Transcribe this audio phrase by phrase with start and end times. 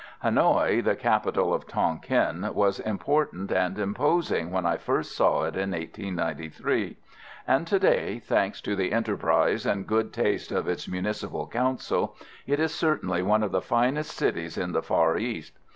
[0.23, 5.73] Hanoï, the capital of Tonquin, was important and imposing when I first saw it in
[5.73, 6.97] 1893;
[7.45, 12.15] and to day, thanks to the enterprise and good taste of its municipal council,
[12.47, 15.59] it is certainly one of the finest cities in the Far East.